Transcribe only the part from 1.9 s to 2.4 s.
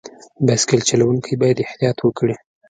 وکړي.